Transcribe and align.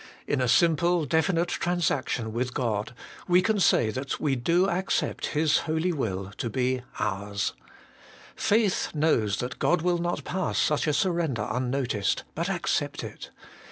In 0.25 0.41
a 0.41 0.47
simple, 0.47 1.05
definite 1.05 1.49
transaction 1.49 2.33
with 2.33 2.55
God, 2.55 2.95
we 3.27 3.39
can 3.43 3.59
say 3.59 3.91
that 3.91 4.19
we 4.19 4.35
do 4.35 4.67
accept 4.67 5.27
His 5.37 5.59
holy 5.69 5.93
will 5.93 6.31
to 6.39 6.49
be 6.49 6.81
HOLINESS 6.93 7.51
AND 7.51 7.59
THE 7.59 8.55
WILL 8.55 8.63
OF 8.63 8.71
GOD. 8.71 8.71
231 8.71 8.71
ours. 8.71 8.73
Faith 8.73 8.95
knows 8.95 9.37
that 9.37 9.59
God 9.59 9.83
will 9.83 9.99
not 9.99 10.23
pass 10.23 10.57
such 10.57 10.87
a 10.87 10.93
surrender 10.93 11.47
unnoticed, 11.51 12.23
but 12.33 12.49
accept 12.49 13.03
it. 13.03 13.29